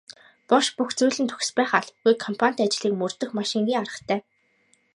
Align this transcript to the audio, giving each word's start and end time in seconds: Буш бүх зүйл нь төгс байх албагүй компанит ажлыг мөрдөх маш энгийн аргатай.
Буш 0.49 0.65
бүх 0.75 0.89
зүйл 0.97 1.17
нь 1.21 1.29
төгс 1.31 1.49
байх 1.57 1.71
албагүй 1.79 2.15
компанит 2.25 2.59
ажлыг 2.65 2.93
мөрдөх 2.99 3.29
маш 3.37 3.49
энгийн 3.59 3.81
аргатай. 3.83 4.19